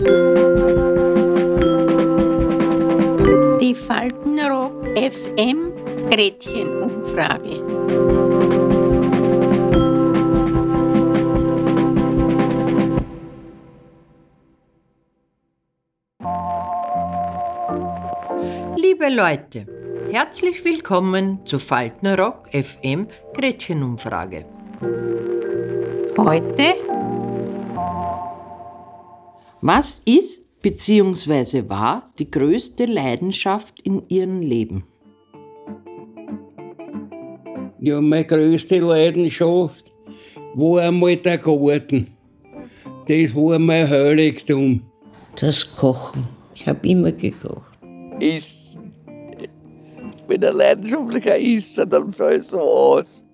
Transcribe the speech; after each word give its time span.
Die 0.00 0.06
Faltenrock 3.74 4.86
FM 4.96 5.72
Gretchenumfrage. 6.08 7.60
Liebe 18.76 19.10
Leute, 19.10 19.66
herzlich 20.10 20.64
willkommen 20.64 21.44
zu 21.44 21.58
Faltenrock 21.58 22.48
FM 22.54 23.06
Gretchenumfrage. 23.34 24.46
Heute 26.16 26.99
Was 29.62 30.00
ist 30.06 30.62
bzw. 30.62 31.68
war 31.68 32.08
die 32.18 32.30
größte 32.30 32.86
Leidenschaft 32.86 33.78
in 33.82 34.02
Ihrem 34.08 34.40
Leben? 34.40 34.84
Ja, 37.78 38.00
meine 38.00 38.24
größte 38.24 38.78
Leidenschaft 38.78 39.92
war 40.54 40.80
einmal 40.80 41.16
der 41.16 41.36
Garten. 41.36 42.06
Das 43.06 43.34
war 43.34 43.58
mein 43.58 43.88
Heiligtum. 43.90 44.82
Das 45.38 45.70
Kochen. 45.76 46.26
Ich 46.54 46.66
habe 46.66 46.88
immer 46.88 47.12
gekocht. 47.12 47.78
Essen. 48.18 48.94
Wenn 50.26 50.42
ein 50.42 50.54
leidenschaftlicher 50.54 51.38
Esser, 51.38 51.84
dann 51.84 52.10
fällt 52.10 52.44
so 52.44 52.60
aus. 52.60 53.26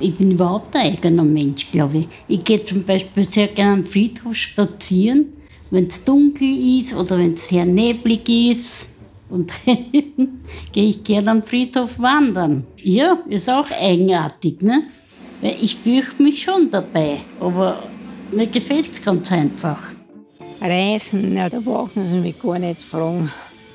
Ich 0.00 0.14
bin 0.14 0.30
überhaupt 0.30 0.74
ein 0.74 0.94
eigener 0.94 1.24
Mensch, 1.24 1.70
glaube 1.70 1.98
ich. 1.98 2.08
Ich 2.26 2.42
gehe 2.42 2.62
zum 2.62 2.84
Beispiel 2.84 3.24
sehr 3.24 3.48
gerne 3.48 3.74
am 3.74 3.82
Friedhof 3.82 4.34
spazieren, 4.34 5.26
wenn 5.70 5.86
es 5.86 6.02
dunkel 6.04 6.78
ist 6.78 6.94
oder 6.94 7.18
wenn 7.18 7.34
es 7.34 7.48
sehr 7.48 7.66
neblig 7.66 8.26
ist. 8.28 8.96
Und 9.28 9.52
dann 9.66 10.40
gehe 10.72 10.88
ich 10.88 11.04
gerne 11.04 11.30
am 11.30 11.42
Friedhof 11.42 11.98
wandern. 11.98 12.64
Ja, 12.78 13.18
ist 13.28 13.50
auch 13.50 13.70
eigenartig, 13.70 14.62
ne? 14.62 14.84
Weil 15.42 15.56
ich 15.60 15.76
fürchte 15.76 16.22
mich 16.22 16.42
schon 16.42 16.70
dabei, 16.70 17.18
aber 17.38 17.82
mir 18.32 18.46
gefällt 18.46 18.92
es 18.92 19.02
ganz 19.02 19.30
einfach. 19.30 19.82
Reisen, 20.60 21.36
ja, 21.36 21.48
da 21.48 21.60
brauchen 21.60 22.04
Sie 22.04 22.18
mich 22.18 22.40
gar 22.40 22.58
nicht 22.58 22.82
fragen. 22.82 23.30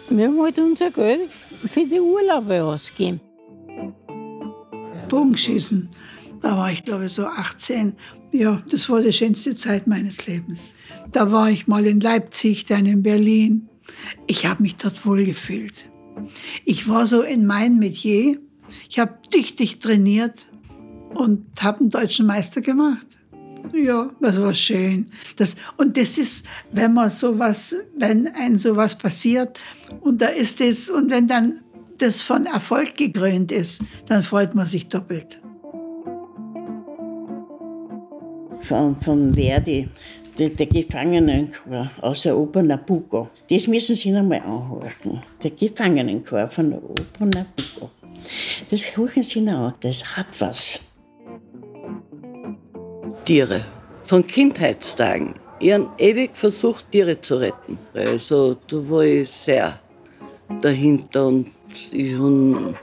Wir 0.09 0.28
haben 0.28 0.42
halt 0.42 0.59
unser 0.59 0.92
Geld 0.92 1.31
für 1.31 1.86
die 1.86 2.00
Urlaube 2.00 2.64
ausgeben. 2.64 3.20
Bogenschießen. 5.08 5.90
Da 6.41 6.58
war 6.58 6.72
ich, 6.72 6.83
glaube 6.83 7.05
ich, 7.05 7.14
so 7.14 7.25
18. 7.25 7.94
Ja, 8.31 8.61
das 8.69 8.89
war 8.89 9.02
die 9.02 9.14
schönste 9.14 9.55
Zeit 9.55 9.88
meines 9.88 10.28
Lebens. 10.28 10.73
Da 11.11 11.31
war 11.31 11.50
ich 11.50 11.67
mal 11.67 11.86
in 11.86 12.00
Leipzig, 12.00 12.66
dann 12.66 12.86
in 12.86 13.03
Berlin. 13.03 13.69
Ich 14.28 14.45
habe 14.45 14.63
mich 14.63 14.75
dort 14.75 15.06
wohlgefühlt. 15.06 15.89
Ich 16.66 16.88
war 16.88 17.06
so 17.06 17.22
in 17.22 17.45
meinem 17.45 17.80
Metier. 17.80 18.39
Ich 18.89 19.00
habe 19.00 19.17
dichtig 19.33 19.80
trainiert 19.80 20.47
und 21.13 21.45
habe 21.61 21.80
einen 21.80 21.89
deutschen 21.89 22.25
Meister 22.25 22.61
gemacht. 22.61 23.08
Ja, 23.73 24.11
das 24.22 24.39
war 24.41 24.53
schön. 24.53 25.06
Das, 25.38 25.56
und 25.78 25.97
das 25.97 26.17
ist, 26.17 26.45
wenn 26.72 26.94
man 26.94 27.09
sowas, 27.09 27.75
wenn 27.97 28.28
ein 28.28 28.58
sowas 28.59 28.97
passiert 28.97 29.59
und 30.02 30.22
da 30.22 30.28
ist 30.28 30.61
es, 30.61 30.89
und 30.89 31.09
wenn 31.11 31.28
dann 31.28 31.61
das 31.97 32.22
von 32.22 32.45
Erfolg 32.45 32.95
gekrönt 32.95 33.52
ist, 33.52 33.81
dann 34.08 34.23
freut 34.23 34.53
man 34.53 34.66
sich 34.66 34.88
doppelt. 34.88 35.39
Von, 38.61 38.95
von 38.95 39.34
Verdi, 39.34 39.88
der, 40.38 40.50
der 40.50 40.66
Gefangenenchor 40.66 41.89
aus 42.02 42.23
der 42.23 42.38
Oper 42.38 42.62
Nabucco. 42.62 43.30
Das 43.50 43.67
müssen 43.67 43.95
Sie 43.95 44.12
noch 44.12 44.23
mal 44.23 44.39
anhören. 44.39 45.22
Der 45.44 45.52
Gefangenenchor 45.52 46.47
von 46.47 46.72
der 46.72 46.84
Oper 46.84 47.25
Nabucco. 47.25 47.92
Das 48.69 48.97
hören 48.97 49.24
Sie 49.24 49.41
noch. 49.41 49.74
Das 49.80 50.18
hat 50.18 50.40
was. 50.40 50.94
Tiere. 53.25 53.66
Von 54.03 54.25
Kindheitstagen. 54.25 55.35
Ich 55.59 55.72
habe 55.72 55.90
ewig 55.97 56.35
versucht, 56.35 56.91
Tiere 56.91 57.19
zu 57.19 57.35
retten. 57.35 57.80
Also 57.94 58.57
da 58.68 58.90
war 58.90 59.03
ich 59.03 59.30
sehr 59.30 59.80
dahinter 60.62 61.28
und 61.28 61.50
ich 61.91 62.13
habe 62.13 62.75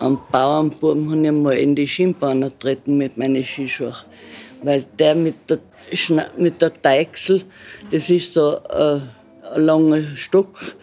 einen 0.00 0.18
Bauernbuben 0.30 1.10
hab 1.10 1.24
ich 1.24 1.32
mal 1.32 1.56
in 1.56 1.74
die 1.74 1.86
Schienbahn 1.86 2.42
getreten 2.42 2.98
mit 2.98 3.16
meinen 3.16 3.42
Skischuhen. 3.42 3.94
Weil 4.62 4.84
der 4.98 5.14
mit 5.14 5.36
der, 5.48 5.58
Schna 5.94 6.26
mit 6.36 6.60
der 6.60 6.70
Deichsel, 6.70 7.42
das 7.90 8.10
ist 8.10 8.34
so 8.34 8.58
ein, 8.68 9.08
ein 9.54 9.62
langer 9.62 10.16
Stock 10.16 10.76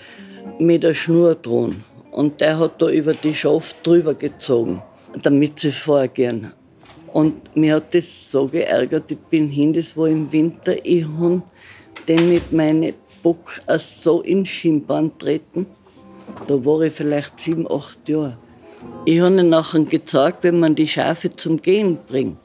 mit 0.59 0.83
einer 0.83 0.93
Schnur 0.93 1.35
dran. 1.35 1.83
Und 2.11 2.41
der 2.41 2.57
hat 2.57 2.81
da 2.81 2.89
über 2.89 3.13
die 3.13 3.35
Schaft 3.35 3.75
drüber 3.85 4.15
gezogen, 4.15 4.81
damit 5.21 5.59
sie 5.59 5.71
vorgehen. 5.71 6.53
Und 7.13 7.55
mir 7.55 7.75
hat 7.75 7.93
das 7.93 8.31
so 8.31 8.47
geärgert, 8.47 9.11
ich 9.11 9.17
bin 9.17 9.49
hin, 9.49 9.73
das 9.73 9.95
war 9.95 10.07
im 10.07 10.31
Winter, 10.31 10.75
ich 10.83 11.05
habe 11.05 11.44
den 12.07 12.29
mit 12.29 12.51
meinen 12.51 12.94
Bock 13.23 13.61
so 13.77 14.21
in 14.21 14.45
Schienbahn 14.45 15.17
treten. 15.17 15.67
Da 16.47 16.65
war 16.65 16.81
ich 16.81 16.94
vielleicht 16.94 17.39
sieben, 17.39 17.69
acht 17.71 18.07
Jahre. 18.09 18.38
Ich 19.05 19.19
habe 19.19 19.33
ihnen 19.33 19.49
nachher 19.49 19.81
gezeigt, 19.81 20.44
wenn 20.44 20.59
man 20.59 20.75
die 20.75 20.88
Schafe 20.88 21.29
zum 21.29 21.61
Gehen 21.61 21.97
bringt. 22.07 22.38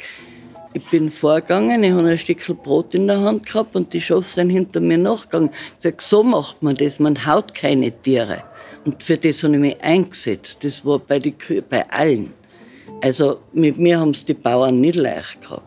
Ich 0.75 0.89
bin 0.91 1.11
vorgegangen, 1.11 1.85
ich 1.85 1.93
habe 1.93 2.09
ein 2.09 2.19
Stück 2.19 2.47
Brot 2.63 2.95
in 2.95 3.07
der 3.07 3.21
Hand 3.21 3.45
gehabt 3.45 3.77
und 3.77 3.93
die 3.93 4.01
Schafe 4.01 4.23
sind 4.23 4.49
hinter 4.49 4.81
mir 4.81 4.97
nachgegangen. 4.97 5.51
Ich 5.79 5.83
sage, 5.83 5.97
so 6.01 6.23
macht 6.23 6.63
man 6.63 6.75
das, 6.77 6.99
man 6.99 7.27
haut 7.27 7.55
keine 7.55 7.93
Tiere. 7.93 8.43
Und 8.87 9.03
für 9.03 9.19
das 9.19 9.43
habe 9.43 9.55
ich 9.55 9.61
mich 9.61 9.81
eingesetzt. 9.83 10.65
Das 10.65 10.85
war 10.85 10.99
bei 10.99 11.19
den 11.19 11.37
Kühen, 11.37 11.65
bei 11.69 11.83
allen. 11.91 12.33
Also 13.03 13.41
mit 13.53 13.79
mir 13.79 14.01
haben 14.01 14.11
es 14.11 14.25
die 14.25 14.35
Bauern 14.35 14.81
nicht 14.81 14.97
leicht 14.97 15.43
gehabt. 15.43 15.67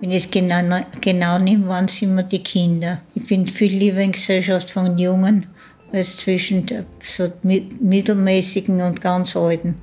Wenn 0.00 0.10
ich 0.10 0.24
es 0.24 0.30
genau, 0.30 0.80
genau 1.00 1.38
nehme, 1.38 1.66
waren 1.68 1.86
es 1.86 2.02
immer 2.02 2.22
die 2.22 2.42
Kinder. 2.42 3.00
Ich 3.14 3.26
bin 3.26 3.46
viel 3.46 3.72
lieber 3.72 4.00
in 4.00 4.12
Gesellschaft 4.12 4.70
von 4.70 4.98
Jungen 4.98 5.46
als 5.92 6.18
zwischen 6.18 6.66
so 7.00 7.32
mittelmäßigen 7.42 8.82
und 8.82 9.00
ganz 9.00 9.34
alten. 9.34 9.76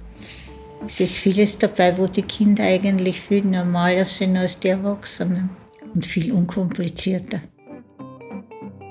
Es 0.85 0.99
ist 0.99 1.15
vieles 1.17 1.57
dabei, 1.57 1.97
wo 1.97 2.07
die 2.07 2.23
Kinder 2.23 2.63
eigentlich 2.63 3.19
viel 3.21 3.45
normaler 3.45 4.03
sind 4.03 4.35
als 4.35 4.59
die 4.59 4.67
Erwachsenen 4.67 5.49
und 5.93 6.05
viel 6.05 6.33
unkomplizierter. 6.33 7.41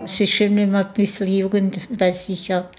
Es 0.02 0.18
ist 0.18 0.30
schön, 0.30 0.56
wenn 0.56 0.70
man 0.70 0.86
ein 0.86 0.92
bisschen 0.94 1.30
Jugend 1.30 1.78
bei 1.96 2.12
sich 2.12 2.50
hat 2.50 2.70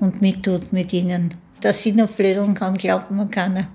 und 0.00 0.20
mittut 0.20 0.72
mit 0.72 0.92
ihnen. 0.92 1.34
Dass 1.60 1.84
ich 1.86 1.94
noch 1.94 2.10
blödeln 2.10 2.54
kann, 2.54 2.74
glaubt 2.74 3.10
man 3.10 3.30
keiner. 3.30 3.68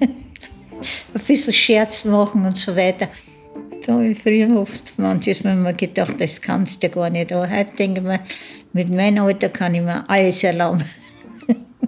ein 0.00 1.20
bisschen 1.26 1.52
Scherz 1.52 2.04
machen 2.04 2.44
und 2.44 2.56
so 2.56 2.76
weiter. 2.76 3.08
Da 3.86 3.94
habe 3.94 4.08
ich 4.08 4.22
früher 4.22 4.54
oft 4.60 4.98
manches 4.98 5.42
Mal 5.42 5.74
gedacht, 5.74 6.14
das 6.18 6.40
kannst 6.40 6.82
du 6.82 6.90
gar 6.90 7.08
nicht. 7.08 7.32
Aber 7.32 7.50
heute 7.50 7.74
denke 7.76 8.00
ich 8.00 8.06
mir, 8.06 8.20
mit 8.74 8.90
meinem 8.90 9.24
Alter 9.24 9.48
kann 9.48 9.74
ich 9.74 9.80
mir 9.80 10.08
alles 10.08 10.44
erlauben. 10.44 10.84